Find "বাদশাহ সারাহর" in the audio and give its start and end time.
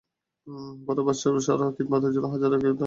1.07-1.73